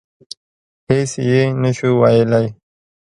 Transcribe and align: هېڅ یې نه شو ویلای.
هېڅ 0.89 1.11
یې 1.27 1.41
نه 1.61 1.69
شو 1.77 1.89
ویلای. 2.01 2.47